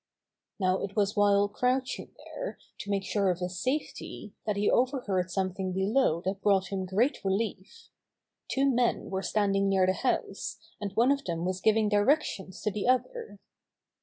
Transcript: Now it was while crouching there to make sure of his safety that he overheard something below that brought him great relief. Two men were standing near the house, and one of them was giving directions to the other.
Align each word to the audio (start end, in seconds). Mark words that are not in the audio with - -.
Now 0.59 0.79
it 0.81 0.95
was 0.95 1.15
while 1.15 1.47
crouching 1.47 2.09
there 2.25 2.57
to 2.79 2.89
make 2.89 3.03
sure 3.03 3.29
of 3.29 3.37
his 3.37 3.59
safety 3.61 4.33
that 4.47 4.55
he 4.55 4.67
overheard 4.67 5.29
something 5.29 5.73
below 5.73 6.21
that 6.25 6.41
brought 6.41 6.71
him 6.71 6.87
great 6.87 7.23
relief. 7.23 7.89
Two 8.49 8.67
men 8.73 9.11
were 9.11 9.21
standing 9.21 9.69
near 9.69 9.85
the 9.85 9.93
house, 9.93 10.57
and 10.81 10.91
one 10.93 11.11
of 11.11 11.25
them 11.25 11.45
was 11.45 11.61
giving 11.61 11.87
directions 11.87 12.61
to 12.63 12.71
the 12.71 12.87
other. 12.87 13.37